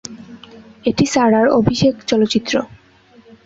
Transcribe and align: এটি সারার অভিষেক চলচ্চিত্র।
এটি 0.85 1.05
সারার 1.05 1.47
অভিষেক 1.59 1.93
চলচ্চিত্র। 2.03 2.53